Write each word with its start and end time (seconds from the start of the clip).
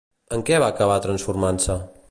En 0.37 0.43
què 0.47 0.61
va 0.63 0.69
acabar 0.73 0.97
transformant-se? 1.05 1.79